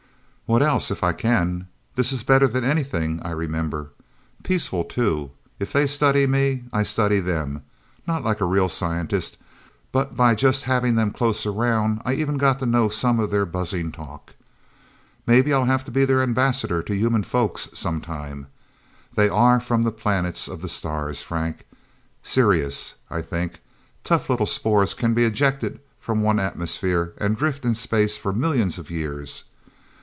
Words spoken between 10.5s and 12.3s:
having them close around. I